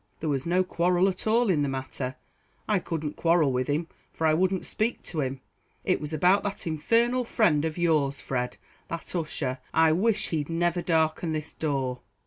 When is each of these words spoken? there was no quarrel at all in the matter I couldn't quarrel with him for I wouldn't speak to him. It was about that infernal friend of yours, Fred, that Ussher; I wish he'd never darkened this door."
there 0.19 0.29
was 0.31 0.47
no 0.47 0.63
quarrel 0.63 1.07
at 1.07 1.27
all 1.27 1.47
in 1.47 1.61
the 1.61 1.69
matter 1.69 2.15
I 2.67 2.79
couldn't 2.79 3.17
quarrel 3.17 3.51
with 3.53 3.67
him 3.67 3.87
for 4.11 4.25
I 4.25 4.33
wouldn't 4.33 4.65
speak 4.65 5.03
to 5.03 5.21
him. 5.21 5.41
It 5.83 6.01
was 6.01 6.11
about 6.11 6.41
that 6.41 6.65
infernal 6.65 7.23
friend 7.23 7.63
of 7.65 7.77
yours, 7.77 8.19
Fred, 8.19 8.57
that 8.87 9.15
Ussher; 9.15 9.59
I 9.75 9.91
wish 9.91 10.29
he'd 10.29 10.49
never 10.49 10.81
darkened 10.81 11.35
this 11.35 11.53
door." 11.53 11.99